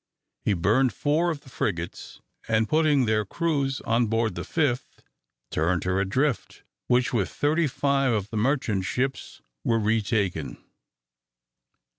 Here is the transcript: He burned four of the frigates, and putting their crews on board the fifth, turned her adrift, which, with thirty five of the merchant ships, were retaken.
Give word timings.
He 0.43 0.53
burned 0.55 0.93
four 0.93 1.29
of 1.29 1.41
the 1.41 1.49
frigates, 1.51 2.21
and 2.47 2.67
putting 2.67 3.05
their 3.05 3.23
crews 3.23 3.81
on 3.81 4.07
board 4.07 4.33
the 4.33 4.43
fifth, 4.43 5.03
turned 5.51 5.83
her 5.83 5.99
adrift, 5.99 6.63
which, 6.87 7.13
with 7.13 7.29
thirty 7.29 7.67
five 7.67 8.11
of 8.11 8.31
the 8.31 8.37
merchant 8.37 8.85
ships, 8.85 9.43
were 9.63 9.77
retaken. 9.79 10.57